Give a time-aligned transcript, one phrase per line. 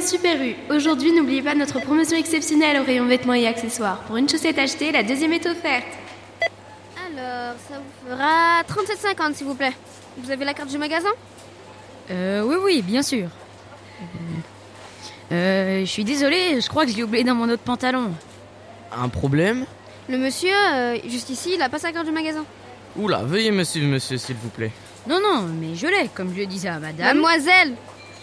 [0.00, 4.00] Super U, aujourd'hui n'oubliez pas notre promotion exceptionnelle au rayon vêtements et accessoires.
[4.02, 5.86] Pour une chaussette achetée, la deuxième est offerte.
[6.96, 9.72] Alors, ça vous fera 37,50 s'il vous plaît.
[10.18, 11.08] Vous avez la carte du magasin?
[12.10, 13.28] Euh, oui, oui, bien sûr.
[15.32, 18.12] Euh, je suis désolée, je crois que je l'ai oublié dans mon autre pantalon.
[18.92, 19.64] Un problème?
[20.08, 22.44] Le monsieur, euh, juste ici, il a pas sa carte du magasin.
[22.96, 24.72] Oula, veuillez me suivre, monsieur, s'il vous plaît.
[25.08, 27.06] Non, non, mais je l'ai, comme je le disais à madame.
[27.06, 27.74] Mademoiselle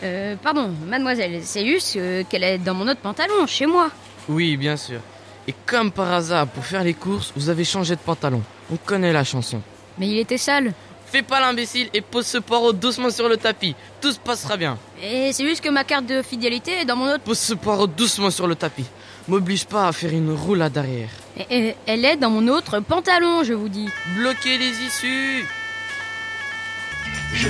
[0.03, 3.89] Euh, pardon, mademoiselle, c'est juste euh, qu'elle est dans mon autre pantalon, chez moi.
[4.27, 4.99] Oui, bien sûr.
[5.47, 8.41] Et comme par hasard, pour faire les courses, vous avez changé de pantalon.
[8.71, 9.61] On connaît la chanson.
[9.97, 10.73] Mais il était sale.
[11.07, 13.75] Fais pas l'imbécile et pose ce poireau doucement sur le tapis.
[14.01, 14.77] Tout se passera bien.
[15.01, 17.19] Et c'est juste que ma carte de fidélité est dans mon autre...
[17.23, 18.85] Pose ce poireau doucement sur le tapis.
[19.27, 21.09] M'oblige pas à faire une roulade arrière.
[21.37, 23.87] Et- et- Elle est dans mon autre pantalon, je vous dis.
[24.17, 25.45] Bloquez les issues
[27.35, 27.47] Je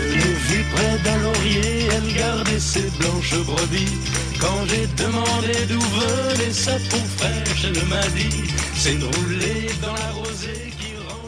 [0.74, 3.98] près d'un laurier, elle gardait ses blanches brebis.
[4.40, 9.94] Quand j'ai demandé d'où venait sa peau fraîche, elle m'a dit C'est de rouler dans
[9.94, 11.20] la rosée qui rend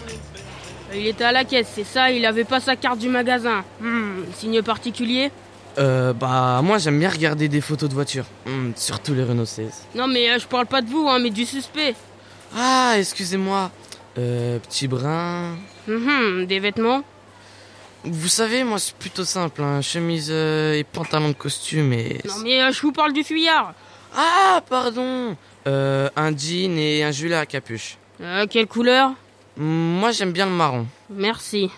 [0.93, 3.63] les Il était à la caisse, c'est ça, il avait pas sa carte du magasin.
[3.79, 5.31] Hmm, signe particulier
[5.77, 8.25] Euh, bah, moi j'aime bien regarder des photos de voitures.
[8.45, 9.65] Hmm, surtout les Renault 16.
[9.95, 11.95] Non mais euh, je parle pas de vous, hein, mais du suspect.
[12.55, 13.71] Ah, excusez-moi.
[14.17, 15.55] Euh, petit brin.
[15.87, 17.03] Mhm, des vêtements
[18.05, 19.63] Vous savez, moi c'est plutôt simple.
[19.63, 19.81] Hein.
[19.81, 22.21] Chemise euh, et pantalon de costume et.
[22.27, 23.73] Non mais euh, je vous parle du fuyard.
[24.15, 25.35] Ah, pardon
[25.67, 27.97] euh, Un jean et un gilet à capuche.
[28.21, 29.11] Euh, quelle couleur?
[29.57, 30.85] Moi j'aime bien le marron.
[31.09, 31.71] Merci.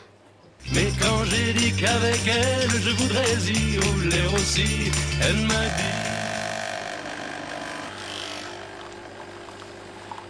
[0.73, 4.91] Mais quand j'ai dit qu'avec elle je voudrais y rouler aussi,
[5.21, 5.83] elle m'a dit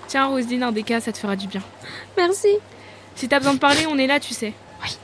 [0.08, 1.62] Tiens, Roselyne, un des cas, ça te fera du bien.
[2.16, 2.48] Merci.
[3.16, 4.54] Si t'as besoin de parler, on est là, tu sais.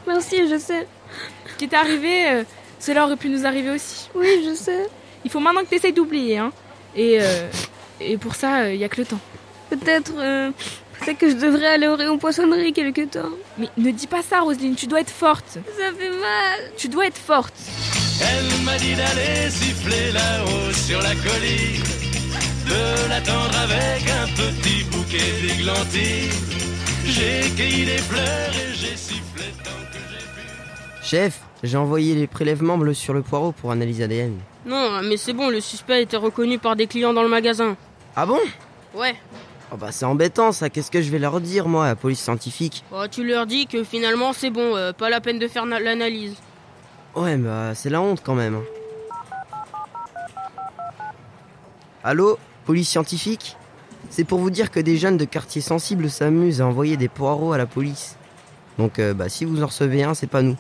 [0.08, 0.88] Merci, je sais.
[1.52, 2.44] Ce qui t'est arrivé, euh,
[2.80, 4.10] cela aurait pu nous arriver aussi.
[4.16, 4.88] Oui, je sais.
[5.24, 6.52] Il faut maintenant que t'essayes d'oublier, hein.
[6.96, 7.50] Et, euh,
[8.00, 9.20] et pour ça, il y a que le temps.
[9.70, 10.52] Peut-être euh,
[11.00, 13.30] peut-être que je devrais aller au rayon poissonnerie quelque temps.
[13.58, 15.46] Mais ne dis pas ça, Roselyne, tu dois être forte.
[15.54, 16.72] Ça fait mal.
[16.78, 17.54] Tu dois être forte.
[18.22, 21.84] Elle m'a dit d'aller siffler là-haut sur la colline,
[22.70, 26.30] de l'attendre avec un petit bouquet d'églantines.
[27.06, 29.33] J'ai cueilli des fleurs et j'ai sifflé
[31.04, 34.38] Chef, j'ai envoyé les prélèvements bleus sur le poireau pour analyse ADN.
[34.66, 37.76] Non, mais c'est bon, le suspect était reconnu par des clients dans le magasin.
[38.16, 38.40] Ah bon?
[38.96, 39.14] Ouais.
[39.72, 42.22] Oh bah c'est embêtant ça, qu'est-ce que je vais leur dire moi, à la police
[42.22, 42.84] scientifique?
[42.92, 45.80] Bon, tu leur dis que finalement c'est bon, euh, pas la peine de faire na-
[45.80, 46.36] l'analyse.
[47.16, 48.56] Ouais bah c'est la honte quand même.
[48.56, 48.64] hein.
[52.04, 52.38] Allô?
[52.66, 53.58] Police scientifique?
[54.10, 57.52] C'est pour vous dire que des jeunes de quartiers sensibles s'amusent à envoyer des poireaux
[57.52, 58.16] à la police.
[58.78, 60.56] Donc euh, bah si vous en recevez un, c'est pas nous.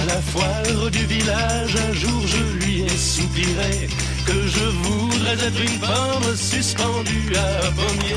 [0.00, 3.88] À la foire du village, un jour je lui ai soupiré
[4.26, 8.14] que je voudrais être une pomme suspendue à un pommier.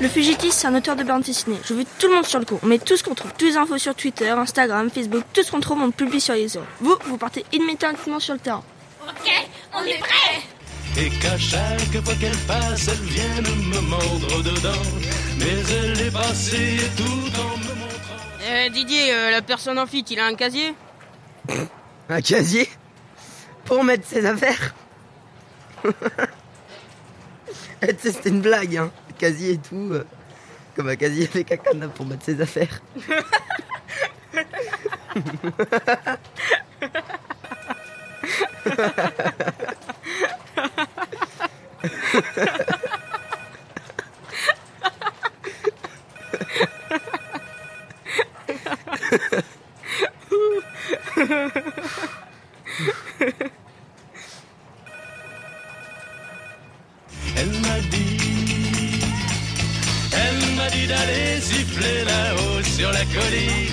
[0.00, 1.58] Le fugitif, c'est un auteur de bande dessinée.
[1.64, 2.58] Je veux tout le monde sur le coup.
[2.62, 3.32] On met tout ce qu'on trouve.
[3.32, 6.34] Toutes les infos sur Twitter, Instagram, Facebook, tout ce qu'on trouve, on le publie sur
[6.34, 6.62] les réseaux.
[6.80, 8.62] Vous, vous partez immédiatement sur le terrain.
[10.98, 14.82] Et qu'à chaque fois qu'elle passe, elle vient me mordre dedans.
[15.38, 18.22] Mais elle est passée tout en me montrant.
[18.44, 20.74] Euh, Didier, euh, la personne en fuite, il a un casier?
[22.08, 22.68] Un casier
[23.64, 24.74] Pour mettre ses affaires
[27.84, 28.92] Eh, c'était une blague, hein.
[29.18, 29.88] Casier et tout.
[29.90, 30.04] euh,
[30.76, 32.80] comme un casier avec un cadenas pour mettre ses affaires.
[57.36, 59.00] Elle m'a dit,
[60.12, 63.72] elle m'a dit d'aller siffler là-haut sur la colline.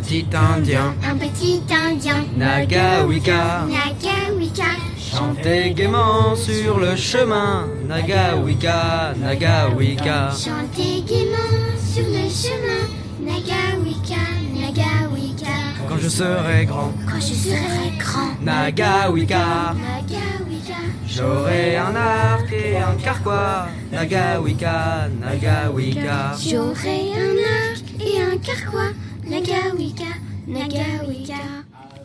[0.00, 4.64] Petit indien, Un petit indien, Nagawika, Nagawika,
[4.98, 7.66] chantait gaiement sur le chemin.
[7.88, 10.30] Nagawika, Nagawika.
[10.36, 12.84] chantait gaiement sur le chemin.
[13.18, 14.20] Nagawika,
[14.52, 15.54] Nagawika,
[15.88, 18.34] Quand je serai grand, quand je serai grand.
[18.42, 20.76] Nagawika, Nagawika,
[21.06, 23.68] j'aurai un arc et un carquois.
[23.90, 26.36] Nagawika, Nagawika.
[26.38, 27.36] j'aurai un
[27.72, 28.92] arc et un carquois.
[29.24, 30.04] Nagawika,
[30.46, 31.40] Nagawika.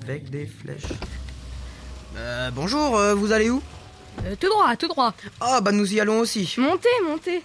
[0.02, 0.94] Avec des flèches.
[2.18, 3.62] Euh, bonjour, euh, vous allez où?
[4.26, 5.14] Euh, tout droit, tout droit.
[5.42, 6.54] Ah, bah nous y allons aussi.
[6.58, 7.44] Montez, montez.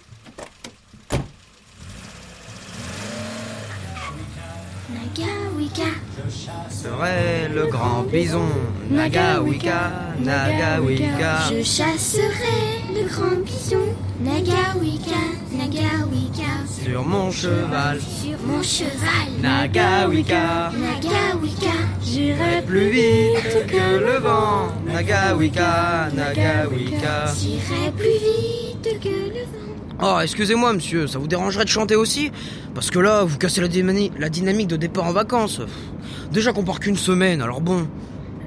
[4.89, 5.83] Nagawika.
[6.25, 8.47] Je chasserai le grand bison.
[8.89, 11.49] Nagawika, Nagawika.
[11.51, 13.85] Je chasserai le grand bison.
[14.21, 15.21] Nagawika,
[15.53, 16.51] Nagawika.
[16.83, 17.99] Sur mon cheval.
[18.01, 19.29] Sur mon cheval.
[19.41, 20.71] Nagawika.
[20.73, 21.73] Nagawika.
[22.03, 24.67] J'irai Plus vite que le vent.
[24.85, 27.25] Nagawika, Nagawika.
[27.39, 29.65] J'irai plus vite que le vent.
[30.01, 32.31] Oh, excusez-moi, monsieur, ça vous dérangerait de chanter aussi?
[32.73, 35.57] Parce que là, vous cassez la, dynami- la dynamique de départ en vacances.
[35.57, 37.87] Pff, Déjà qu'on part qu'une semaine, alors bon.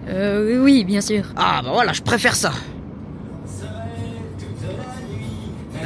[0.08, 1.25] Euh, oui, bien sûr.
[1.37, 2.52] Ah, bah voilà, je préfère ça.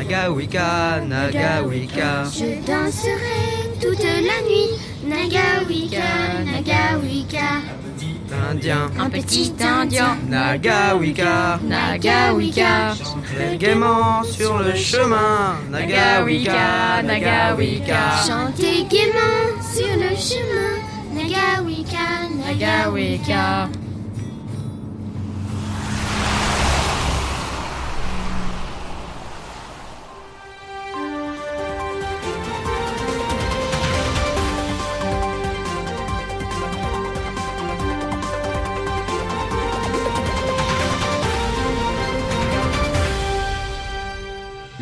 [0.07, 2.25] Nagawika, Nagawika.
[2.33, 4.71] Je danserai toute la nuit.
[5.05, 7.63] Nagawika, Nagawika.
[8.53, 8.89] Indien.
[9.01, 10.17] Un petit indien.
[10.29, 11.59] Nagawika.
[11.65, 12.95] Nagawika.
[13.35, 15.57] Très gaiement sur le chemin.
[15.71, 18.23] Nagawika, Nagawika.
[18.25, 20.79] Chantez gaiement sur le chemin.
[21.17, 23.69] Nagawika, Nagawika.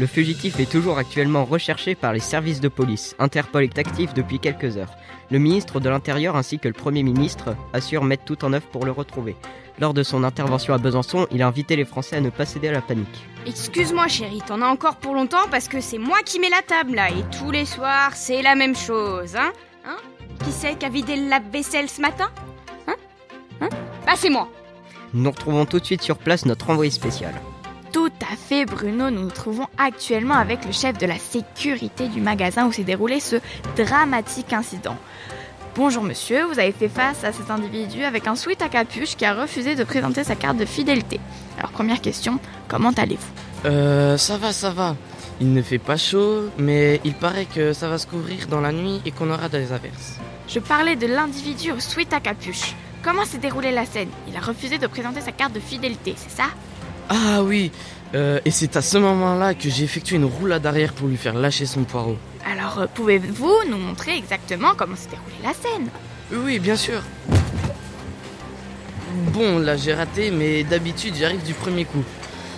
[0.05, 3.17] Le fugitif est toujours actuellement recherché par les services de police.
[3.19, 4.95] Interpol est actif depuis quelques heures.
[5.31, 8.85] Le ministre de l'Intérieur ainsi que le Premier ministre assurent mettre tout en œuvre pour
[8.85, 9.35] le retrouver.
[9.81, 12.69] Lors de son intervention à Besançon, il a invité les Français à ne pas céder
[12.69, 13.25] à la panique.
[13.47, 16.97] Excuse-moi chérie, t'en as encore pour longtemps parce que c'est moi qui mets la table
[16.97, 19.55] là et tous les soirs c'est la même chose, hein
[19.87, 19.97] Hein?
[20.45, 22.29] Qui c'est qui a vidé le lave-vaisselle ce matin?
[22.89, 22.97] Hein?
[23.63, 23.71] Hein?
[24.05, 24.51] Bah c'est moi
[25.15, 27.33] Nous retrouvons tout de suite sur place notre envoyé spécial.
[27.95, 29.09] Tout à fait, Bruno.
[29.09, 33.21] Nous nous trouvons actuellement avec le chef de la sécurité du magasin où s'est déroulé
[33.21, 33.37] ce
[33.77, 34.97] dramatique incident.
[35.77, 39.25] Bonjour monsieur, vous avez fait face à cet individu avec un sweat à capuche qui
[39.25, 41.21] a refusé de présenter sa carte de fidélité.
[41.57, 43.69] Alors première question, comment allez-vous?
[43.71, 44.97] Euh, ça va, ça va.
[45.41, 48.73] Il ne fait pas chaud, mais il paraît que ça va se couvrir dans la
[48.73, 50.19] nuit et qu'on aura des averses.
[50.49, 52.75] Je parlais de l'individu au sweat à capuche.
[53.05, 54.11] Comment s'est déroulée la scène?
[54.29, 56.49] Il a refusé de présenter sa carte de fidélité, c'est ça?
[57.09, 57.71] Ah oui,
[58.15, 61.35] euh, et c'est à ce moment-là que j'ai effectué une roulade arrière pour lui faire
[61.35, 62.17] lâcher son poireau.
[62.51, 65.89] Alors euh, pouvez-vous nous montrer exactement comment s'est déroulée la scène?
[66.33, 67.03] Oui, bien sûr.
[69.33, 72.03] Bon, là j'ai raté, mais d'habitude j'arrive du premier coup.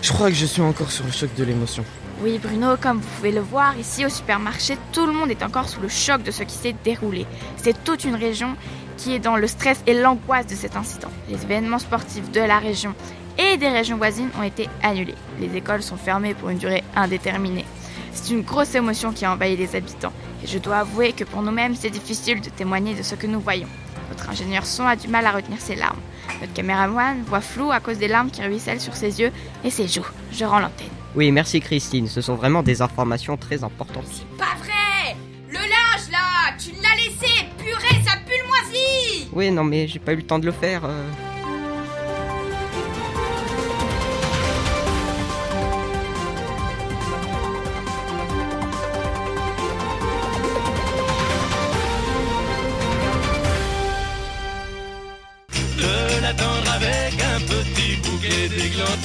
[0.03, 1.85] Je crois que je suis encore sur le choc de l'émotion.
[2.23, 5.69] Oui, Bruno, comme vous pouvez le voir, ici au supermarché, tout le monde est encore
[5.69, 7.27] sous le choc de ce qui s'est déroulé.
[7.57, 8.57] C'est toute une région
[8.97, 11.11] qui est dans le stress et l'angoisse de cet incident.
[11.29, 12.95] Les événements sportifs de la région
[13.39, 15.15] et des régions voisines ont été annulés.
[15.41, 17.65] Les écoles sont fermées pour une durée indéterminée.
[18.13, 20.13] C'est une grosse émotion qui a envahi les habitants.
[20.43, 23.41] Et je dois avouer que pour nous-mêmes, c'est difficile de témoigner de ce que nous
[23.41, 23.69] voyons.
[24.11, 25.99] Notre ingénieur son a du mal à retenir ses larmes.
[26.41, 29.33] Notre caméraman voit flou à cause des larmes qui ruissellent sur ses yeux
[29.65, 30.07] et ses joues.
[30.33, 30.87] Je rends l'antenne.
[31.15, 34.05] Oui, merci Christine, ce sont vraiment des informations très importantes.
[34.39, 35.17] Pas vrai
[35.49, 39.99] Le linge là Tu l'as laissé Purée, ça pue le moisi Oui, non mais j'ai
[39.99, 40.85] pas eu le temps de le faire.
[40.85, 41.05] euh.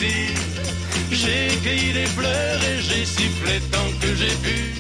[0.02, 4.74] J'ai cueilli des fleurs et j'ai sifflé tant que j'ai pu.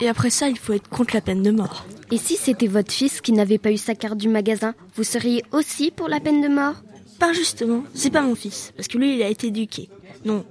[0.00, 1.86] Et après ça, il faut être contre la peine de mort.
[2.10, 5.42] Et si c'était votre fils qui n'avait pas eu sa carte du magasin, vous seriez
[5.52, 6.74] aussi pour la peine de mort?
[7.18, 9.88] Pas justement, c'est pas mon fils, parce que lui, il a été éduqué.
[10.26, 10.44] Non.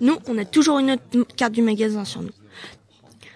[0.00, 2.30] Nous, on a toujours une autre carte du magasin sur nous.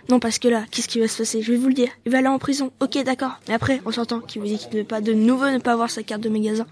[0.08, 1.42] Non, parce que là, qu'est-ce qui va se passer?
[1.42, 1.90] Je vais vous le dire.
[2.06, 2.72] Il va aller en prison.
[2.80, 3.38] Ok, d'accord.
[3.46, 5.72] Mais après, on s'entend qu'il vous dit qu'il ne veut pas de nouveau ne pas
[5.72, 6.66] avoir sa carte de magasin.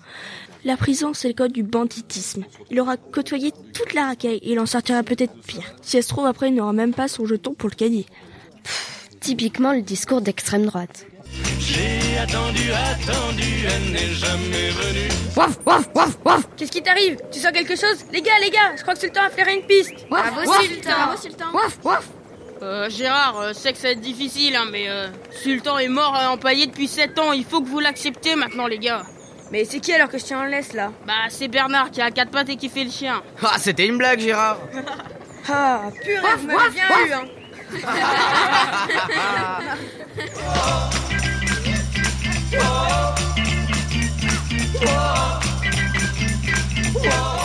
[0.65, 2.45] La prison, c'est le code du banditisme.
[2.71, 5.75] Il aura côtoyé toute la racaille et il en sortira peut-être pire.
[5.83, 8.07] Si elle se trouve, après, il n'aura même pas son jeton pour le caddie.
[9.21, 11.07] Typiquement le discours d'extrême droite.
[11.59, 15.09] J'ai attendu, attendu, elle n'est jamais venue.
[15.37, 17.19] Waf, waf, waf, waf Qu'est-ce qui t'arrive?
[17.31, 18.05] Tu sens quelque chose?
[18.13, 20.33] Les gars, les gars, je crois que c'est le temps à faire une piste Waf,
[20.33, 21.45] Bravo, waf, Sultan bravo, Sultan.
[21.53, 22.09] Waf, waf
[22.63, 25.89] Euh, Gérard, euh, je sais que ça va être difficile, hein, mais euh, Sultan est
[25.89, 29.03] mort euh, empaillé depuis 7 ans, il faut que vous l'acceptiez maintenant, les gars.
[29.53, 30.91] Mais c'est qui alors que je tiens en laisse là?
[31.07, 33.23] Bah, c'est Bernard qui a quatre pattes et qui fait le chien.
[33.43, 34.59] Ah, c'était une blague, Gérard.
[35.49, 37.25] Ah, purée, Waf, vous m'avez bien eu, hein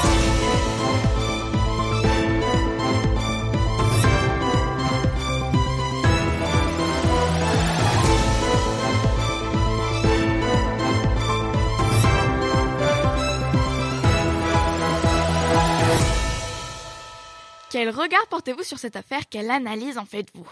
[17.72, 19.22] Quel regard portez-vous sur cette affaire?
[19.30, 20.46] Quelle analyse en faites-vous?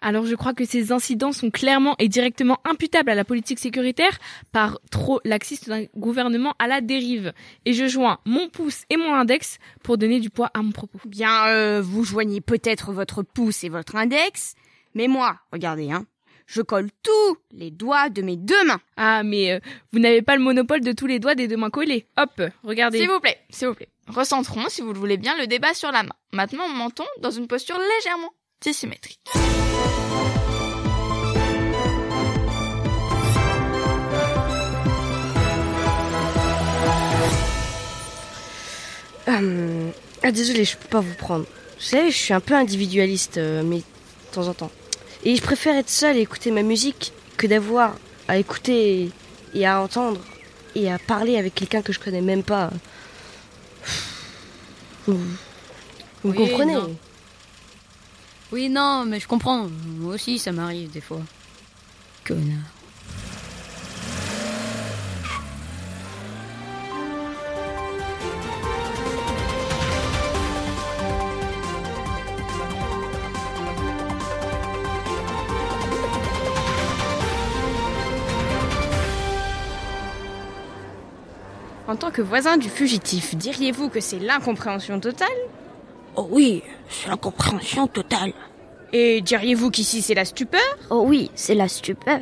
[0.00, 4.18] Alors je crois que ces incidents sont clairement et directement imputables à la politique sécuritaire
[4.50, 7.34] par trop laxiste d'un gouvernement à la dérive.
[7.66, 10.98] Et je joins mon pouce et mon index pour donner du poids à mon propos.
[11.04, 14.54] Bien, euh, vous joignez peut-être votre pouce et votre index,
[14.94, 16.06] mais moi, regardez, hein,
[16.46, 18.80] je colle tous les doigts de mes deux mains.
[18.96, 19.60] Ah, mais euh,
[19.92, 22.06] vous n'avez pas le monopole de tous les doigts des deux mains collés.
[22.16, 23.00] Hop, regardez.
[23.00, 23.88] S'il vous plaît, s'il vous plaît.
[24.08, 26.14] Recentrons, si vous le voulez bien, le débat sur la main.
[26.32, 28.30] Maintenant, mentons dans une posture légèrement
[28.62, 29.20] dissymétrique.
[39.26, 39.90] Euh,
[40.22, 41.44] ah désolé, je peux pas vous prendre.
[41.44, 43.82] Vous savez, je suis un peu individualiste, euh, mais de
[44.32, 44.70] temps en temps.
[45.24, 47.94] Et je préfère être seul et écouter ma musique que d'avoir
[48.28, 49.10] à écouter
[49.54, 50.20] et à entendre
[50.74, 52.70] et à parler avec quelqu'un que je connais même pas.
[55.06, 55.18] Vous,
[56.22, 56.96] vous Oui, comprenez non.
[58.52, 59.68] Oui, non, mais je comprends.
[59.98, 61.20] Moi aussi, ça m'arrive des fois.
[62.24, 62.58] Connard.
[81.86, 85.28] En tant que voisin du fugitif, diriez-vous que c'est l'incompréhension totale?
[86.16, 88.32] Oh oui, c'est l'incompréhension totale.
[88.92, 90.60] Et diriez-vous qu'ici c'est la stupeur?
[90.90, 92.20] Oh oui, c'est la stupeur.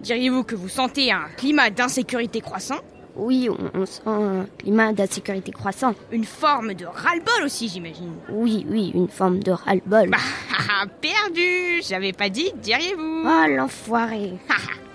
[0.00, 2.80] Diriez-vous que vous sentez un climat d'insécurité croissant?
[3.14, 5.94] Oui, on, on sent un climat d'insécurité croissant.
[6.10, 8.12] Une forme de ras-le-bol aussi, j'imagine.
[8.30, 10.10] Oui, oui, une forme de ras-le-bol.
[10.68, 13.22] Bah, perdu J'avais pas dit, diriez-vous?
[13.24, 14.32] Oh l'enfoiré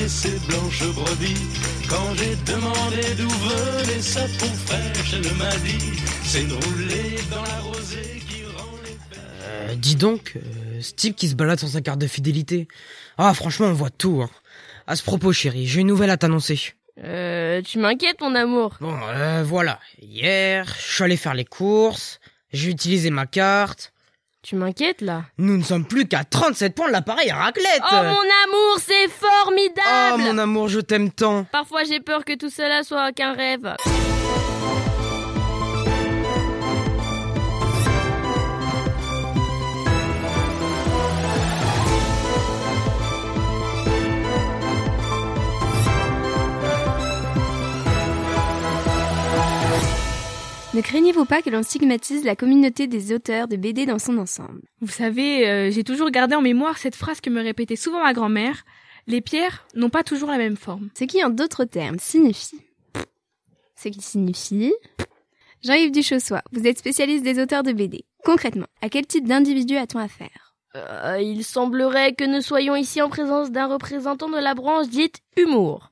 [0.00, 1.34] gardait ses blanches brebis.
[1.88, 7.42] Quand j'ai demandé d'où venait sa peau fraîche, elle m'a dit C'est de rouler dans
[7.42, 11.68] la rosée qui rend les Euh, dis donc, euh, ce type qui se balade sans
[11.68, 12.68] sa carte de fidélité.
[13.18, 14.22] Ah, franchement, on voit tout.
[14.22, 14.30] Hein.
[14.86, 16.74] À ce propos, chérie, j'ai une nouvelle à t'annoncer.
[17.02, 18.76] Euh, tu m'inquiètes, mon amour.
[18.80, 19.78] Bon, euh, voilà.
[20.02, 22.20] Hier, je suis allé faire les courses,
[22.52, 23.92] j'ai utilisé ma carte.
[24.42, 25.24] Tu m'inquiètes, là.
[25.36, 27.82] Nous ne sommes plus qu'à 37 points de l'appareil à raclette.
[27.82, 30.14] Oh, mon amour, c'est formidable.
[30.14, 31.44] Oh, mon amour, je t'aime tant.
[31.52, 33.74] Parfois, j'ai peur que tout cela soit qu'un rêve.
[50.72, 54.62] Ne craignez-vous pas que l'on stigmatise la communauté des auteurs de BD dans son ensemble?
[54.80, 58.12] Vous savez, euh, j'ai toujours gardé en mémoire cette phrase que me répétait souvent ma
[58.12, 58.62] grand-mère.
[59.08, 60.88] Les pierres n'ont pas toujours la même forme.
[60.96, 62.60] Ce qui, en d'autres termes, signifie...
[63.74, 64.72] Ce qui signifie...
[65.64, 68.04] Jean-Yves Duchossois, vous êtes spécialiste des auteurs de BD.
[68.24, 70.54] Concrètement, à quel type d'individu a-t-on affaire?
[70.76, 75.18] Euh, il semblerait que nous soyons ici en présence d'un représentant de la branche dite
[75.36, 75.89] humour.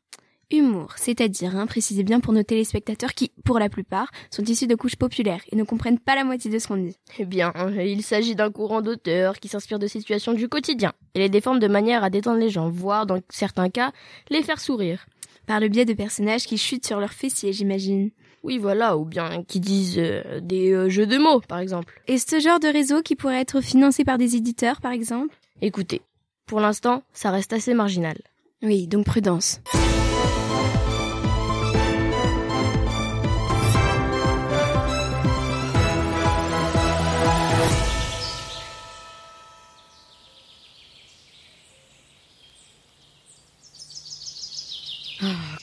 [0.50, 4.74] Humour, c'est-à-dire, hein, précisez bien pour nos téléspectateurs qui, pour la plupart, sont issus de
[4.74, 6.96] couches populaires et ne comprennent pas la moitié de ce qu'on dit.
[7.18, 11.28] Eh bien, il s'agit d'un courant d'auteurs qui s'inspire de situations du quotidien et les
[11.28, 13.92] déforme de manière à détendre les gens, voire, dans certains cas,
[14.30, 15.04] les faire sourire.
[15.46, 18.10] Par le biais de personnages qui chutent sur leurs fessiers, j'imagine.
[18.42, 22.00] Oui, voilà, ou bien qui disent euh, des euh, jeux de mots, par exemple.
[22.06, 25.36] Et ce genre de réseau qui pourrait être financé par des éditeurs, par exemple?
[25.60, 26.00] Écoutez,
[26.46, 28.16] pour l'instant, ça reste assez marginal.
[28.62, 29.60] Oui, donc prudence.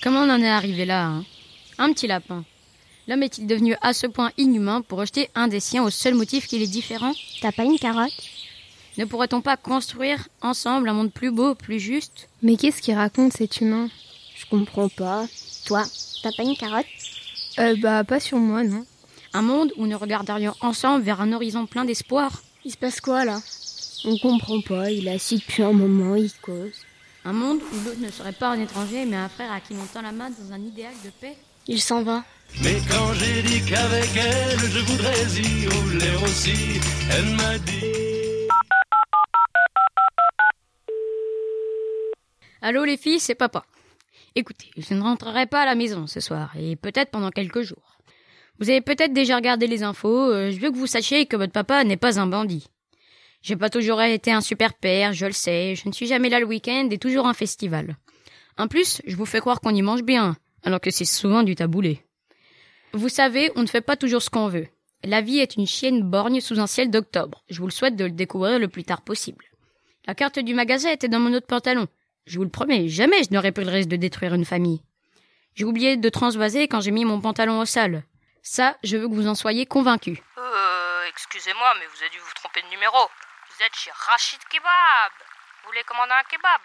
[0.06, 1.26] Comment on en est arrivé là hein?
[1.80, 2.46] Un petit lapin.
[3.08, 6.46] L'homme est-il devenu à ce point inhumain pour rejeter un des siens au seul motif
[6.46, 7.12] qu'il est différent?
[7.42, 8.14] T'as pas une carotte?
[9.00, 12.30] Ne pourrait-on pas construire ensemble un monde plus beau, plus juste?
[12.44, 13.90] Mais qu'est-ce qu'il raconte cet humain?
[14.38, 15.26] Je comprends pas.
[15.66, 15.82] Toi,
[16.22, 16.86] t'as pas une carotte?
[17.58, 18.86] Euh, bah, pas sur moi, non.
[19.34, 22.44] Un monde où nous regarderions ensemble vers un horizon plein d'espoir?
[22.64, 23.42] Il se passe quoi là?
[24.04, 26.74] On comprend pas, il est assis depuis un moment, il cause.
[27.28, 29.84] Un monde où l'autre ne serait pas un étranger, mais un frère à qui l'on
[29.92, 31.36] tend la main dans un idéal de paix
[31.68, 32.24] Il s'en va.
[32.62, 36.80] Mais quand j'ai dit qu'avec elle je voudrais y rouler aussi,
[37.10, 38.48] elle m'a dit.
[42.62, 43.66] Allô les filles, c'est papa.
[44.36, 47.98] Écoutez, je ne rentrerai pas à la maison ce soir, et peut-être pendant quelques jours.
[48.60, 51.54] Vous avez peut-être déjà regardé les infos, euh, je veux que vous sachiez que votre
[51.54, 52.68] papa n'est pas un bandit.
[53.46, 56.40] J'ai pas toujours été un super père, je le sais, je ne suis jamais là
[56.40, 57.96] le week-end et toujours un festival.
[58.58, 61.54] En plus, je vous fais croire qu'on y mange bien, alors que c'est souvent du
[61.54, 62.04] taboulé.
[62.94, 64.66] Vous savez, on ne fait pas toujours ce qu'on veut.
[65.04, 67.44] La vie est une chienne borgne sous un ciel d'octobre.
[67.48, 69.46] Je vous le souhaite de le découvrir le plus tard possible.
[70.08, 71.86] La carte du magasin était dans mon autre pantalon.
[72.26, 74.82] Je vous le promets, jamais je n'aurais pris le risque de détruire une famille.
[75.54, 78.02] J'ai oublié de transvaser quand j'ai mis mon pantalon au sol.
[78.42, 80.18] Ça, je veux que vous en soyez convaincus.
[80.40, 82.98] Euh, excusez-moi, mais vous avez dû vous tromper de numéro.
[83.58, 85.12] Vous êtes chez Rachid Kebab.
[85.64, 86.60] Vous voulez commander un kebab?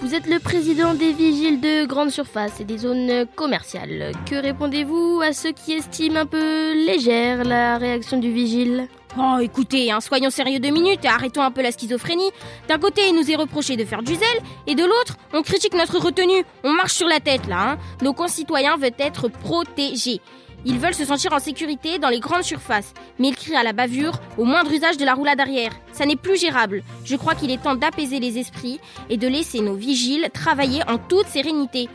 [0.00, 4.12] Vous êtes le président des vigiles de grande surface et des zones commerciales.
[4.24, 8.88] Que répondez-vous à ceux qui estiment un peu légère la réaction du vigile?
[9.18, 12.30] Oh, écoutez, hein, soyons sérieux deux minutes et arrêtons un peu la schizophrénie.
[12.66, 15.74] D'un côté, il nous est reproché de faire du zèle, et de l'autre, on critique
[15.74, 16.44] notre retenue.
[16.64, 17.72] On marche sur la tête, là.
[17.72, 17.78] Hein.
[18.00, 20.22] Nos concitoyens veulent être protégés.
[20.64, 23.74] Ils veulent se sentir en sécurité dans les grandes surfaces, mais ils crient à la
[23.74, 25.72] bavure au moindre usage de la roulade arrière.
[25.92, 26.82] Ça n'est plus gérable.
[27.04, 30.96] Je crois qu'il est temps d'apaiser les esprits et de laisser nos vigiles travailler en
[30.96, 31.88] toute sérénité.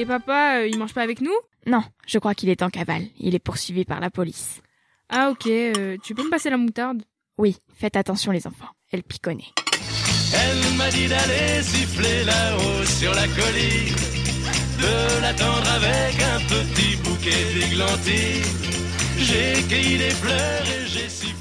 [0.00, 1.34] Et papa, euh, il mange pas avec nous?
[1.66, 3.02] Non, je crois qu'il est en cavale.
[3.18, 4.62] Il est poursuivi par la police.
[5.10, 7.02] Ah ok, euh, tu peux me passer la moutarde?
[7.36, 8.70] Oui, faites attention les enfants.
[8.90, 9.52] Elle piconnait.
[10.32, 13.94] Elle m'a dit d'aller siffler là-haut sur la colline,
[14.80, 18.42] de l'attendre avec un petit bouquet d'églantines.
[19.18, 21.39] J'ai cueilli des fleurs et j'ai sifflé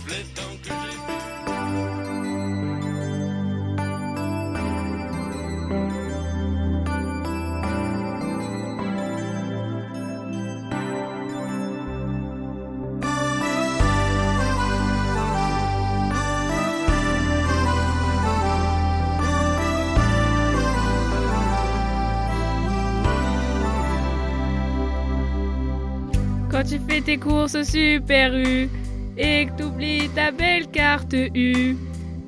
[26.60, 28.69] Quand tu fais tes courses Super U
[29.17, 31.78] et que t'oublies ta belle carte U,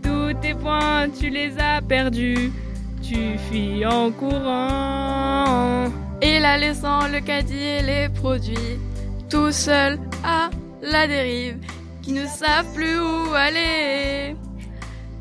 [0.02, 2.50] tous tes points tu les as perdus,
[3.04, 5.91] tu fuis en courant.
[6.22, 8.80] Et là laissant le caddie et les produits,
[9.30, 10.50] tout seul à
[10.82, 11.58] la dérive,
[12.02, 14.38] qui ne savent plus où aller,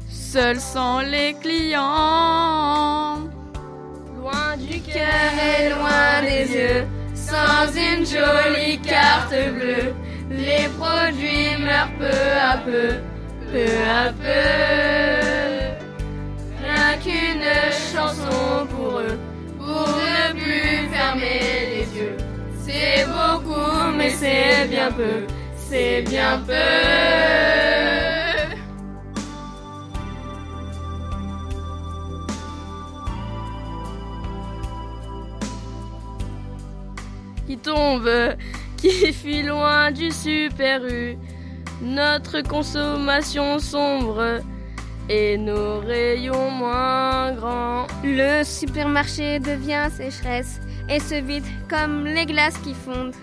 [0.09, 3.10] seuls sans les clients.
[7.61, 9.95] Sans une jolie carte bleue,
[10.31, 12.07] les produits meurent peu
[12.41, 12.89] à peu,
[13.53, 14.41] peu à peu.
[16.63, 17.45] Rien qu'une
[17.93, 19.19] chanson pour eux,
[19.59, 21.41] pour ne plus fermer
[21.75, 22.17] les yeux.
[22.65, 28.00] C'est beaucoup, mais c'est bien peu, c'est bien peu.
[37.63, 38.11] Tombe,
[38.77, 41.17] qui fuit loin du super U.
[41.83, 44.41] Notre consommation sombre
[45.09, 47.87] et nos rayons moins grands.
[48.05, 53.15] Le supermarché devient sécheresse et se vide comme les glaces qui fondent.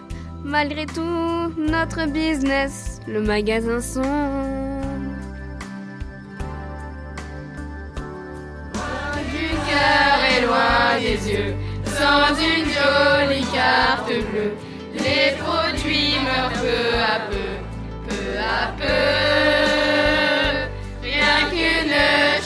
[0.43, 4.77] Malgré tout, notre business, le magasin sombre.
[9.31, 11.55] du cœur et loin des yeux,
[11.97, 14.53] sans une jolie carte bleue.
[14.93, 17.49] Les produits meurent peu à peu,
[18.07, 18.97] peu à peu.
[21.03, 21.99] Rien qu'une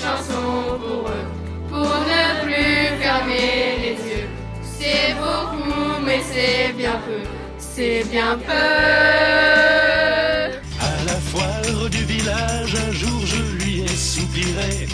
[0.03, 0.49] chanson
[0.81, 1.27] pour eux,
[1.69, 4.29] pour ne plus fermer les yeux.
[4.63, 7.23] C'est beaucoup, mais c'est bien peu,
[7.57, 8.67] c'est bien peu.
[10.79, 14.87] À la foire du village, un jour je lui ai soupiré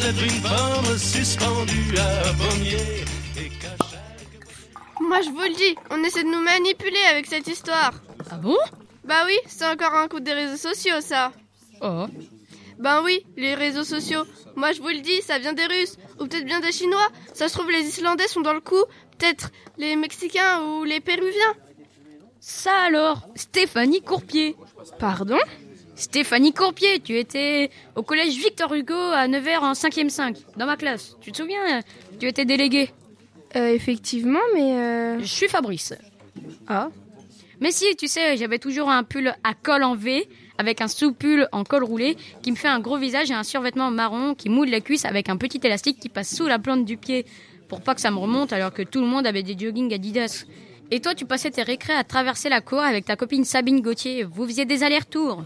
[0.00, 3.04] être une pomme suspendue à un pommier.
[3.38, 3.76] Et qu'à
[5.00, 7.92] Moi je vous le dis, on essaie de nous manipuler avec cette histoire.
[8.30, 8.56] Ah bon?
[9.04, 11.32] Bah oui, c'est encore un coup des réseaux sociaux ça.
[11.80, 12.06] Oh.
[12.78, 14.24] Ben oui, les réseaux sociaux.
[14.56, 17.08] Moi je vous le dis, ça vient des Russes, ou peut-être bien des Chinois.
[17.32, 18.84] Ça se trouve les Islandais sont dans le coup,
[19.16, 21.54] peut-être les Mexicains ou les Péruviens.
[22.40, 24.56] Ça alors, Stéphanie Courpier.
[24.98, 25.38] Pardon?
[25.96, 30.76] Stéphanie Courpier, tu étais au collège Victor Hugo à Nevers en 5e 5, dans ma
[30.76, 31.16] classe.
[31.20, 31.80] Tu te souviens
[32.18, 32.90] Tu étais déléguée.
[33.56, 34.72] Euh, effectivement, mais...
[34.72, 35.20] Euh...
[35.20, 35.94] Je suis Fabrice.
[36.66, 36.88] Ah
[37.60, 40.28] Mais si, tu sais, j'avais toujours un pull à col en V
[40.58, 43.90] avec un sous-pull en col roulé qui me fait un gros visage et un survêtement
[43.90, 46.96] marron qui moule la cuisse avec un petit élastique qui passe sous la plante du
[46.96, 47.24] pied
[47.68, 50.44] pour pas que ça me remonte alors que tout le monde avait des jogging Adidas.
[50.90, 54.24] Et toi, tu passais tes récrés à traverser la cour avec ta copine Sabine Gauthier.
[54.24, 55.44] Vous faisiez des allers-retours.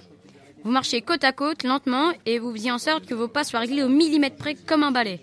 [0.64, 3.60] Vous marchiez côte à côte, lentement, et vous faisiez en sorte que vos pas soient
[3.60, 5.20] réglés au millimètre près comme un balai.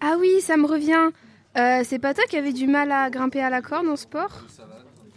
[0.00, 1.10] Ah oui, ça me revient.
[1.56, 4.30] Euh, c'est pas toi qui avais du mal à grimper à la corde en sport?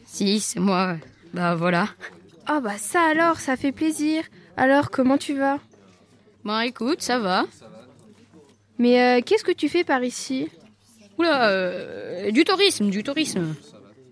[0.06, 0.96] Si, c'est moi.
[1.34, 1.88] Bah voilà.
[2.46, 4.24] Ah bah ça alors, ça fait plaisir.
[4.58, 5.60] Alors, comment tu vas?
[6.44, 7.46] Bah écoute, ça va.
[8.78, 10.50] Mais euh, qu'est-ce que tu fais par ici?
[11.18, 13.56] Oula, euh, du tourisme, du tourisme.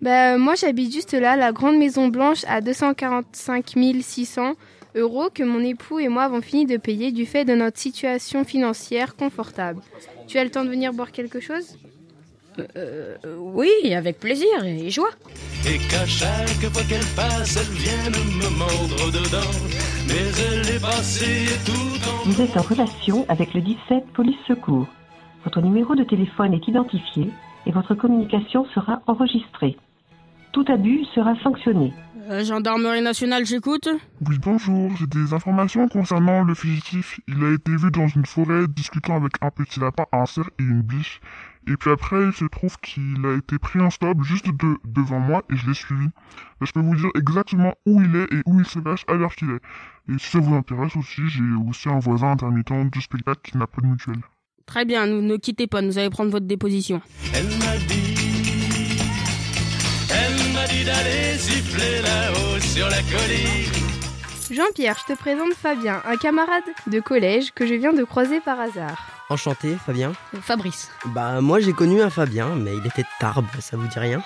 [0.02, 4.54] Bah moi j'habite juste là, la grande maison blanche à 245 600
[4.95, 8.43] euros que mon époux et moi avons fini de payer du fait de notre situation
[8.43, 9.82] financière confortable.
[10.27, 11.77] Tu as le temps de venir boire quelque chose?
[12.77, 15.10] Euh, Oui, avec plaisir et joie.
[15.65, 19.51] Et qu'à chaque fois qu'elle passe, elle vient de me mordre dedans.
[20.08, 22.29] Mais elle est passée tout en...
[22.29, 24.88] Vous êtes en relation avec le 17 Police Secours.
[25.45, 27.29] Votre numéro de téléphone est identifié
[27.65, 29.77] et votre communication sera enregistrée.
[30.51, 31.91] Tout abus sera sanctionné.
[32.29, 33.89] Euh, gendarmerie nationale, j'écoute.
[34.25, 34.95] Oui, bonjour.
[34.97, 37.19] J'ai des informations concernant le fugitif.
[37.27, 40.63] Il a été vu dans une forêt discutant avec un petit lapin, un cerf et
[40.63, 41.19] une biche.
[41.67, 45.19] Et puis après, il se trouve qu'il a été pris en stop juste de, devant
[45.19, 46.07] moi et je l'ai suivi.
[46.62, 49.36] je peux vous dire exactement où il est et où il se cache à l'heure
[49.36, 50.13] qu'il est.
[50.13, 53.67] Et si ça vous intéresse aussi, j'ai aussi un voisin intermittent du spectacle qui n'a
[53.67, 54.21] pas de mutuelle.
[54.65, 57.01] Très bien, nous, ne quittez pas, nous allons prendre votre déposition.
[57.33, 58.12] Elle m'a dit,
[60.84, 63.72] d'aller siffler là-haut sur la colline.
[64.52, 68.60] Jean-Pierre, je te présente Fabien, un camarade de collège que je viens de croiser par
[68.60, 68.98] hasard.
[69.30, 70.13] Enchanté, Fabien.
[70.41, 70.91] Fabrice.
[71.06, 74.22] Bah moi j'ai connu un Fabien, mais il était de Tarbes, ça vous dit rien?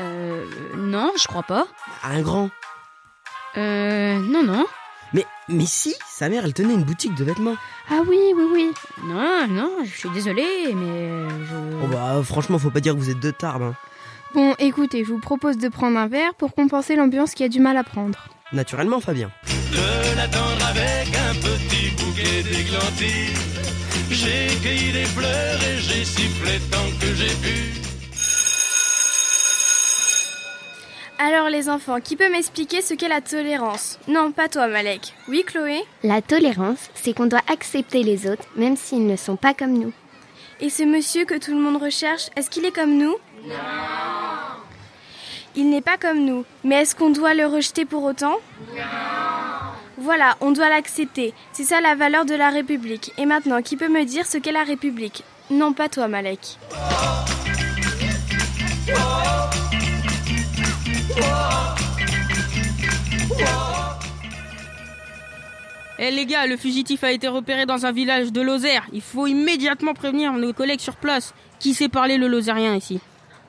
[0.00, 0.44] Euh...
[0.76, 1.66] Non, je crois pas.
[2.02, 2.50] Un grand.
[3.56, 4.18] Euh...
[4.18, 4.66] Non, non.
[5.12, 7.56] Mais, mais si, sa mère elle tenait une boutique de vêtements.
[7.88, 8.72] Ah oui, oui, oui.
[9.04, 11.54] Non, non, je suis désolée, mais je...
[11.82, 13.62] Oh bah franchement faut pas dire que vous êtes de Tarbes.
[13.62, 13.74] Hein.
[14.32, 17.58] Bon, écoutez, je vous propose de prendre un verre pour compenser l'ambiance qui a du
[17.58, 18.28] mal à prendre.
[18.52, 19.32] Naturellement, Fabien.
[19.72, 23.34] De l'attendre avec un petit bouquet d'églantines.
[24.08, 27.80] J'ai cueilli des fleurs et j'ai sifflé tant que j'ai pu.
[31.18, 33.98] Alors les enfants, qui peut m'expliquer ce qu'est la tolérance?
[34.08, 35.12] Non, pas toi Malek.
[35.28, 35.82] Oui Chloé?
[36.02, 39.92] La tolérance, c'est qu'on doit accepter les autres, même s'ils ne sont pas comme nous.
[40.62, 43.16] Et ce monsieur que tout le monde recherche, est-ce qu'il est comme nous?
[43.46, 43.54] Non.
[45.56, 48.36] Il n'est pas comme nous, mais est-ce qu'on doit le rejeter pour autant?
[48.76, 48.82] Non.
[49.96, 51.32] Voilà, on doit l'accepter.
[51.52, 53.12] C'est ça la valeur de la République.
[53.16, 55.24] Et maintenant, qui peut me dire ce qu'est la République?
[55.50, 56.58] Non, pas toi Malek.
[66.02, 68.86] Eh les gars, le fugitif a été repéré dans un village de Lozère.
[68.94, 71.34] Il faut immédiatement prévenir nos collègues sur place.
[71.58, 73.00] Qui sait parler le lozérien ici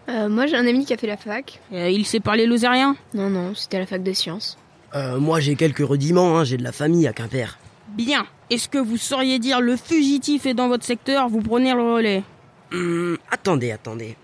[0.10, 1.62] euh, Moi j'ai un ami qui a fait la fac.
[1.72, 4.58] Euh, il sait parler lozérien Non, non, c'était à la fac de sciences.
[4.94, 7.58] Euh, moi j'ai quelques rudiments, hein, j'ai de la famille à Quimper.
[7.88, 8.28] Bien.
[8.50, 12.24] Est-ce que vous sauriez dire le fugitif est dans votre secteur, vous prenez le relais
[12.74, 14.18] Hum, attendez, attendez.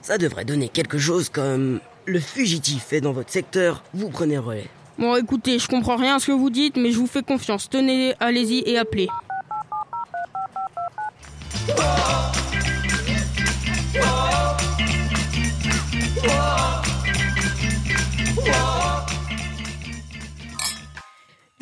[0.00, 4.40] Ça devrait donner quelque chose comme le fugitif est dans votre secteur, vous prenez le
[4.40, 4.68] relais.
[5.00, 7.70] Bon, écoutez, je comprends rien à ce que vous dites, mais je vous fais confiance.
[7.70, 9.08] Tenez, allez-y et appelez.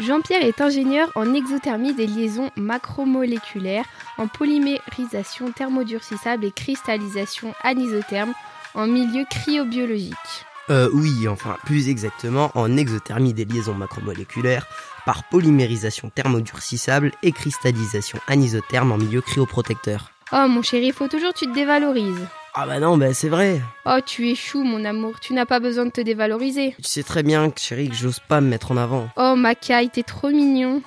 [0.01, 3.85] Jean-Pierre est ingénieur en exothermie des liaisons macromoléculaires,
[4.17, 8.33] en polymérisation thermodurcissable et cristallisation anisotherme
[8.75, 10.48] en milieu cryobiologique.
[10.71, 14.67] Euh, oui, enfin, plus exactement en exothermie des liaisons macromoléculaires
[15.07, 20.11] par polymérisation thermodurcissable et cristallisation anisotherme en milieu cryoprotecteur.
[20.33, 22.27] Oh mon chéri, faut toujours que tu te dévalorises.
[22.55, 23.63] Ah bah non, bah c'est vrai.
[23.87, 26.75] Oh, tu es chou, mon amour, tu n'as pas besoin de te dévaloriser.
[26.77, 29.09] Tu sais très bien, chérie, que j'ose pas me mettre en avant.
[29.17, 30.83] Oh, Macaille, t'es trop mignon.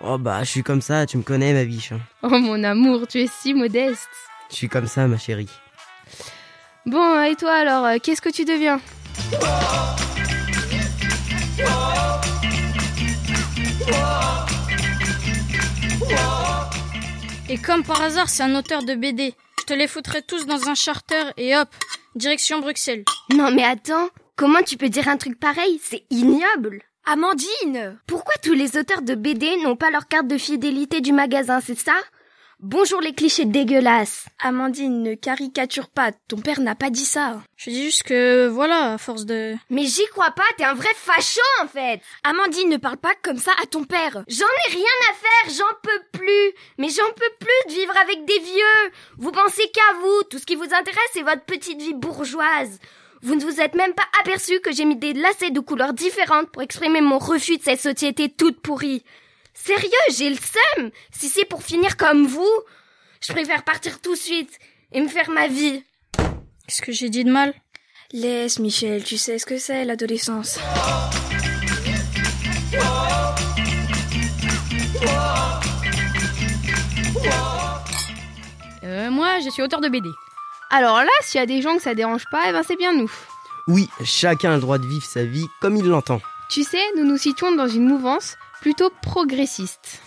[0.00, 1.92] Oh bah, je suis comme ça, tu me connais, ma biche.
[2.22, 4.08] Oh mon amour, tu es si modeste.
[4.50, 5.50] Je suis comme ça, ma chérie.
[6.86, 8.80] Bon, et toi alors, euh, qu'est-ce que tu deviens?
[17.48, 19.34] Et comme par hasard, c'est un auteur de BD.
[19.58, 21.68] Je te les foutrais tous dans un charter et hop,
[22.14, 23.04] direction Bruxelles.
[23.34, 25.80] Non mais attends, comment tu peux dire un truc pareil?
[25.82, 31.00] C'est ignoble Amandine Pourquoi tous les auteurs de BD n'ont pas leur carte de fidélité
[31.00, 31.94] du magasin, c'est ça?
[32.62, 34.26] Bonjour les clichés dégueulasses.
[34.38, 36.12] Amandine, ne caricature pas.
[36.28, 37.40] Ton père n'a pas dit ça.
[37.56, 39.54] Je dis juste que, voilà, à force de...
[39.70, 42.02] Mais j'y crois pas, t'es un vrai facho en fait.
[42.22, 44.24] Amandine, ne parle pas comme ça à ton père.
[44.28, 46.52] J'en ai rien à faire, j'en peux plus.
[46.76, 48.92] Mais j'en peux plus de vivre avec des vieux.
[49.16, 50.22] Vous pensez qu'à vous.
[50.24, 52.78] Tout ce qui vous intéresse, c'est votre petite vie bourgeoise.
[53.22, 56.50] Vous ne vous êtes même pas aperçu que j'ai mis des lacets de couleurs différentes
[56.50, 59.02] pour exprimer mon refus de cette société toute pourrie.
[59.64, 60.90] Sérieux, j'ai le seum.
[61.12, 62.48] Si c'est pour finir comme vous,
[63.20, 64.58] je préfère partir tout de suite
[64.90, 65.84] et me faire ma vie.
[66.66, 67.52] Qu'est-ce que j'ai dit de mal?
[68.12, 70.58] Laisse, Michel, tu sais ce que c'est l'adolescence.
[78.82, 80.08] Euh, moi, je suis auteur de BD.
[80.70, 82.94] Alors là, s'il y a des gens que ça dérange pas, eh ben c'est bien
[82.94, 83.12] nous.
[83.68, 86.22] Oui, chacun a le droit de vivre sa vie comme il l'entend.
[86.48, 90.00] Tu sais, nous nous situons dans une mouvance plutôt progressiste.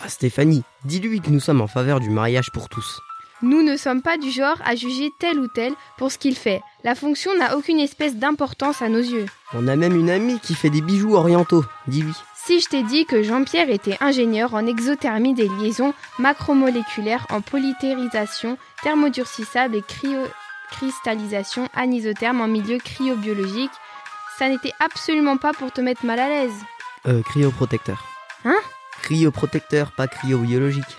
[0.00, 3.00] Ah, Stéphanie, dis-lui que nous sommes en faveur du mariage pour tous.
[3.42, 6.60] Nous ne sommes pas du genre à juger tel ou tel pour ce qu'il fait.
[6.84, 9.26] La fonction n'a aucune espèce d'importance à nos yeux.
[9.52, 12.14] On a même une amie qui fait des bijoux orientaux, dis-lui.
[12.44, 18.58] Si je t'ai dit que Jean-Pierre était ingénieur en exothermie des liaisons macromoléculaires en polytérisation,
[18.82, 23.70] thermodurcissable et cryocristallisation anisotherme en milieu cryobiologique,
[24.38, 26.64] ça n'était absolument pas pour te mettre mal à l'aise.
[27.06, 27.98] Euh, cryoprotecteur.
[28.44, 28.58] Hein?
[29.02, 30.96] Cryoprotecteur, pas cryobiologique.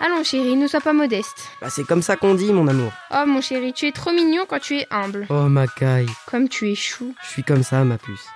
[0.00, 1.48] Allons chérie, ne sois pas modeste.
[1.60, 2.90] Bah c'est comme ça qu'on dit, mon amour.
[3.12, 5.26] Oh mon chéri, tu es trop mignon quand tu es humble.
[5.28, 6.10] Oh ma caille.
[6.26, 7.14] Comme tu es chou.
[7.22, 8.26] Je suis comme ça, ma puce.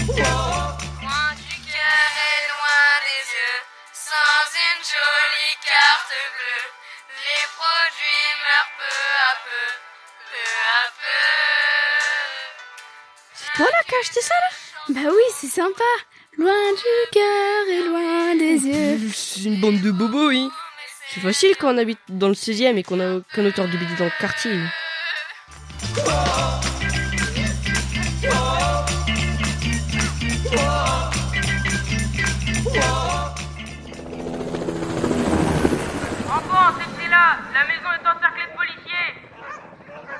[0.00, 3.60] Loin du cœur et loin des yeux,
[3.92, 6.66] sans une jolie carte bleue,
[7.20, 9.00] les produits meurent peu
[13.34, 15.84] C'est toi là qui as acheté ça là Bah oui, c'est sympa.
[16.38, 19.10] Loin du cœur et loin des yeux.
[19.12, 20.48] C'est une bande de bobos, oui.
[21.12, 23.96] C'est facile quand on habite dans le 16e et qu'on a aucun auteur de BD
[23.98, 24.52] dans le quartier.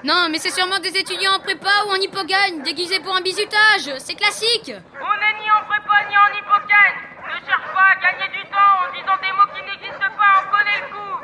[0.02, 3.92] Non, mais c'est sûrement des étudiants en prépa ou en hippogagne, déguisés pour un bisutage.
[3.98, 4.72] C'est classique.
[4.94, 8.72] On n'est ni en prépa ni en hippocane Ne cherche pas à gagner du temps
[8.80, 11.16] en disant des mots qui n'existent pas, on connaît le coup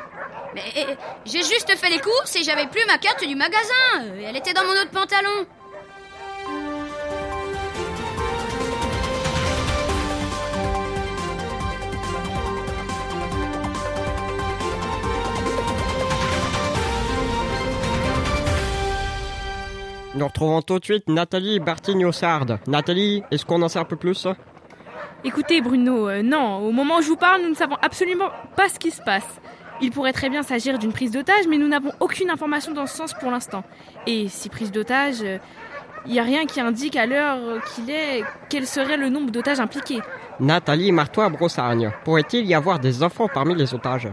[0.53, 4.13] Mais eh, j'ai juste fait les courses et j'avais plus ma carte du magasin.
[4.23, 5.47] Elle était dans mon autre pantalon.
[20.17, 22.57] Nous retrouvons tout de suite Nathalie Bartigno-Sarde.
[22.65, 24.27] Nathalie, est-ce qu'on en sait un peu plus?
[25.23, 28.67] Écoutez Bruno, euh, non, au moment où je vous parle, nous ne savons absolument pas
[28.67, 29.27] ce qui se passe.
[29.79, 32.97] Il pourrait très bien s'agir d'une prise d'otage, mais nous n'avons aucune information dans ce
[32.97, 33.63] sens pour l'instant.
[34.07, 35.23] Et si prise d'otage,
[36.07, 39.59] il n'y a rien qui indique à l'heure qu'il est quel serait le nombre d'otages
[39.59, 39.99] impliqués.
[40.39, 44.09] Nathalie Martois-Brossagne, pourrait-il y avoir des enfants parmi les otages?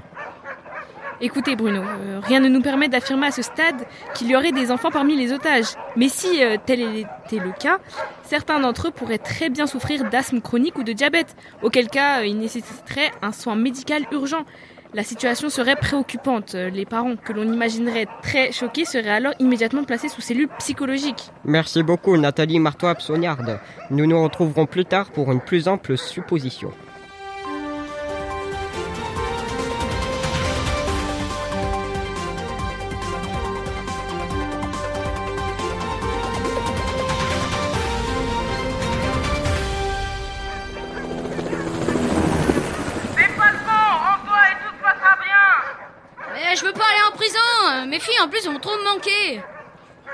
[1.25, 4.71] Écoutez Bruno, euh, rien ne nous permet d'affirmer à ce stade qu'il y aurait des
[4.71, 5.69] enfants parmi les otages.
[5.97, 7.79] Mais si euh, tel était le cas,
[8.25, 12.27] certains d'entre eux pourraient très bien souffrir d'asthme chronique ou de diabète, auquel cas euh,
[12.27, 14.45] ils nécessiteraient un soin médical urgent.
[14.93, 16.53] La situation serait préoccupante.
[16.53, 21.31] Les parents, que l'on imaginerait très choqués, seraient alors immédiatement placés sous cellule psychologique.
[21.47, 23.61] Merci beaucoup Nathalie Martois-Psoniarde.
[23.91, 26.71] Nous nous retrouverons plus tard pour une plus ample supposition.
[48.25, 49.43] En plus vont trop me manquer.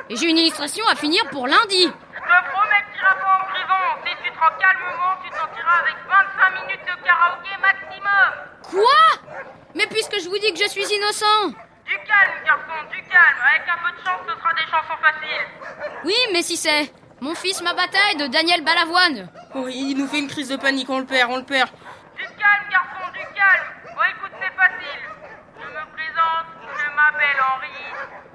[0.08, 1.84] Et j'ai une illustration à finir pour lundi.
[1.84, 5.46] Je te promets que t'iras pas en prison Si tu te rends calmement, tu t'en
[5.54, 8.30] tireras avec 25 minutes de karaoké maximum
[8.70, 9.38] Quoi?
[9.74, 11.48] Mais puisque je vous dis que je suis innocent.
[11.86, 15.46] Du calme, garçon, du calme Avec un peu de chance, ce sera des chansons faciles
[16.04, 19.28] Oui, mais si c'est Mon fils, ma bataille de Daniel Balavoine.
[19.54, 21.68] Oh, il nous fait une crise de panique, on le perd, on le perd.
[22.16, 25.02] Du calme, garçon, du calme Bon, écoute, c'est facile.
[25.60, 26.46] Je me présente,
[26.78, 27.76] je m'appelle Henri.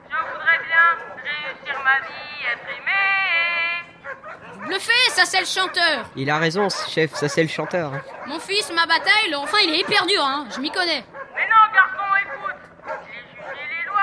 [0.09, 0.85] Je voudrais bien
[1.23, 4.67] réussir ma vie, être aimé.
[4.67, 6.05] Bluffé, ça c'est le chanteur.
[6.15, 7.93] Il a raison, chef, ça c'est le chanteur.
[7.93, 8.01] hein.
[8.25, 10.47] Mon fils, ma bataille, le refrain il est hyper dur, hein.
[10.55, 11.05] Je m'y connais.
[11.35, 12.61] Mais non, garçon, écoute.
[12.87, 14.01] Les juges et les lois,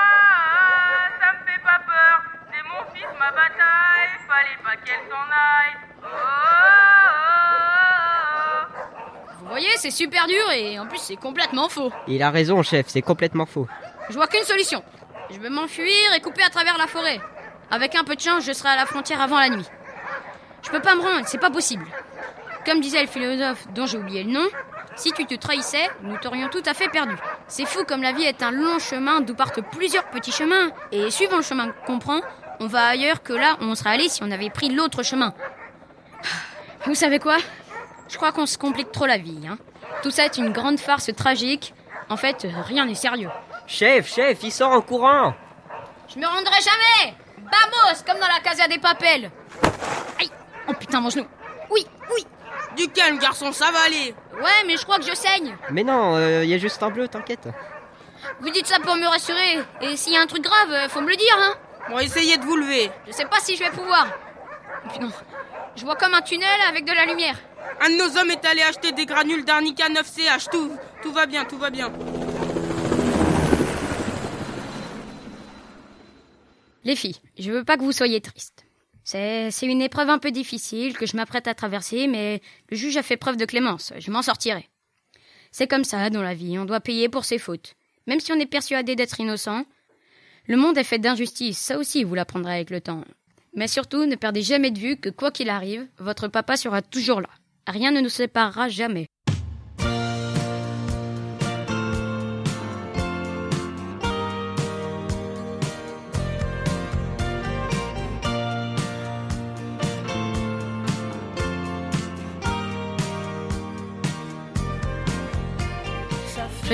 [1.19, 2.15] ça me fait pas peur.
[2.51, 3.57] C'est mon fils, ma bataille.
[3.57, 5.75] taille, fallait pas qu'elle s'en aille.
[6.01, 6.17] Oh, oh,
[8.79, 11.91] oh, Vous voyez, c'est super dur et en plus c'est complètement faux.
[12.07, 13.67] Il a raison, chef, c'est complètement faux.
[14.09, 14.81] Je vois qu'une solution.
[15.31, 17.19] Je vais m'enfuir et couper à travers la forêt.
[17.73, 19.65] Avec un peu de chance, je serai à la frontière avant la nuit.
[20.61, 21.87] Je peux pas me rendre, c'est pas possible.
[22.67, 24.47] Comme disait le philosophe dont j'ai oublié le nom,
[24.95, 27.15] si tu te trahissais, nous t'aurions tout à fait perdu.
[27.47, 30.69] C'est fou comme la vie est un long chemin d'où partent plusieurs petits chemins.
[30.91, 32.21] Et suivant le chemin qu'on prend,
[32.59, 35.33] on va ailleurs que là où on serait allé si on avait pris l'autre chemin.
[36.85, 37.37] Vous savez quoi?
[38.07, 39.47] Je crois qu'on se complique trop la vie.
[39.49, 39.57] Hein.
[40.03, 41.73] Tout ça est une grande farce tragique.
[42.07, 43.31] En fait, rien n'est sérieux.
[43.65, 45.33] Chef, chef, il sort en courant
[46.13, 49.31] Je me rendrai jamais Vamos Comme dans la Casa des Papels
[50.19, 50.29] Aïe
[50.67, 51.25] Oh putain, mon genou
[51.69, 52.25] Oui, oui
[52.75, 56.17] Du calme, garçon, ça va aller Ouais, mais je crois que je saigne Mais non,
[56.41, 57.47] il y a juste un bleu, t'inquiète.
[58.39, 59.59] Vous dites ça pour me rassurer.
[59.81, 61.53] Et s'il y a un truc grave, euh, faut me le dire, hein
[61.89, 62.89] Bon, essayez de vous lever.
[63.07, 64.07] Je sais pas si je vais pouvoir.
[64.85, 65.11] Et puis non,
[65.75, 67.35] je vois comme un tunnel avec de la lumière.
[67.81, 70.49] Un de nos hommes est allé acheter des granules d'arnica 9CH.
[70.49, 71.91] Tout, tout va bien, tout va bien.
[76.83, 78.65] Les filles, je veux pas que vous soyez tristes.
[79.03, 82.97] C'est, c'est une épreuve un peu difficile que je m'apprête à traverser, mais le juge
[82.97, 83.93] a fait preuve de clémence.
[83.97, 84.69] Je m'en sortirai.
[85.51, 87.75] C'est comme ça dans la vie, on doit payer pour ses fautes.
[88.07, 89.65] Même si on est persuadé d'être innocent,
[90.47, 93.03] le monde est fait d'injustice, ça aussi vous l'apprendrez avec le temps.
[93.53, 97.21] Mais surtout, ne perdez jamais de vue que quoi qu'il arrive, votre papa sera toujours
[97.21, 97.29] là.
[97.67, 99.07] Rien ne nous séparera jamais.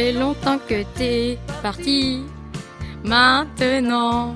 [0.07, 2.23] Longtemps que t'es parti.
[3.03, 4.35] Maintenant,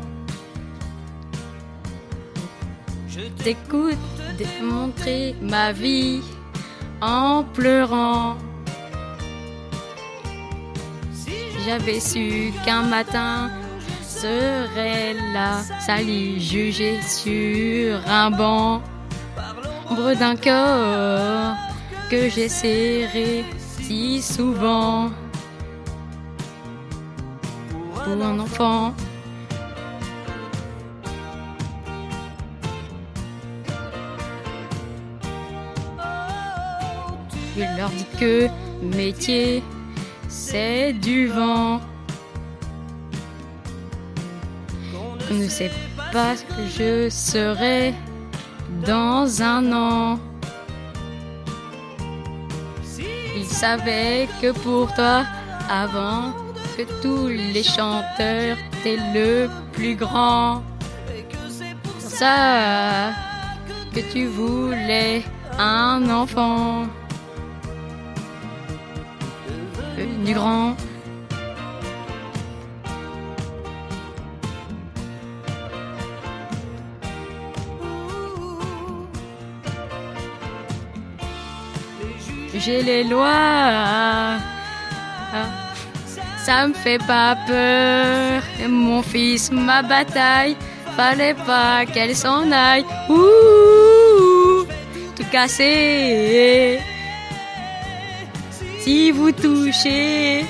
[3.07, 3.97] je t'écoute
[4.37, 6.21] démontrer ma vie
[7.01, 8.37] en pleurant.
[11.65, 13.49] J'avais su qu'un matin
[14.01, 18.81] serait là, sali, jugé sur un banc,
[19.89, 21.55] ombre d'un corps
[22.09, 23.45] que j'ai serré
[23.81, 25.09] si souvent
[28.03, 28.93] pour un enfant.
[37.55, 38.47] Il leur dit que
[38.81, 39.63] métier,
[40.27, 41.79] c'est du vent.
[45.31, 45.71] On ne sait
[46.11, 47.93] pas ce que je serai
[48.85, 50.19] dans un an.
[53.35, 55.23] Il savait que pour toi,
[55.69, 56.42] avant
[56.77, 60.63] que tous les chanteurs, t'es le plus grand.
[61.99, 63.11] Ça
[63.93, 65.23] que tu voulais
[65.59, 66.87] un enfant
[70.25, 70.75] du grand.
[82.55, 84.39] J'ai les lois.
[86.45, 88.43] Ça me fait pas peur.
[88.67, 90.57] Mon fils, ma bataille.
[90.97, 92.85] Fallait pas qu'elle s'en aille.
[93.09, 94.65] Ouh,
[95.15, 96.79] tout cassé.
[98.81, 100.45] Si vous touchez,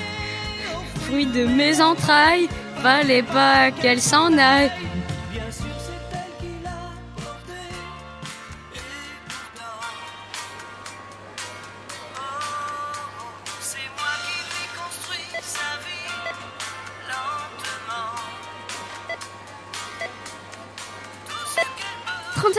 [1.02, 2.48] fruit de mes entrailles,
[2.82, 4.72] fallait pas qu'elle s'en aille.«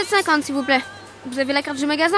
[0.05, 0.81] 50 s'il vous plaît.
[1.25, 2.17] Vous avez la carte du magasin?